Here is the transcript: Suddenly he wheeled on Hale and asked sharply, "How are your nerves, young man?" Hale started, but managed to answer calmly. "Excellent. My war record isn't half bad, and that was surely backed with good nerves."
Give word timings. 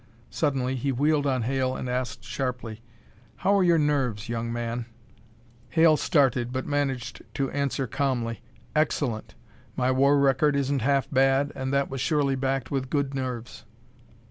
Suddenly 0.31 0.77
he 0.77 0.91
wheeled 0.91 1.27
on 1.27 1.43
Hale 1.43 1.75
and 1.75 1.87
asked 1.87 2.23
sharply, 2.23 2.81
"How 3.35 3.55
are 3.55 3.63
your 3.63 3.77
nerves, 3.77 4.29
young 4.29 4.51
man?" 4.51 4.87
Hale 5.69 5.95
started, 5.95 6.51
but 6.51 6.65
managed 6.65 7.21
to 7.35 7.51
answer 7.51 7.85
calmly. 7.85 8.41
"Excellent. 8.75 9.35
My 9.75 9.91
war 9.91 10.17
record 10.17 10.55
isn't 10.55 10.81
half 10.81 11.07
bad, 11.11 11.51
and 11.55 11.71
that 11.71 11.87
was 11.91 12.01
surely 12.01 12.33
backed 12.35 12.71
with 12.71 12.89
good 12.89 13.13
nerves." 13.13 13.63